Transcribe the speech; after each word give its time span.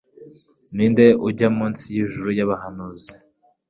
Ninde 0.75 1.05
ujya 1.27 1.47
munsi 1.57 1.83
y'ijuru 1.95 2.25
ry'abahanuzi 2.35 3.11